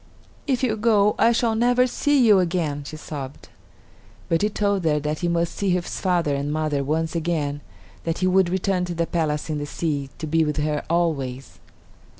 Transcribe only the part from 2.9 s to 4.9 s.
sobbed. But he told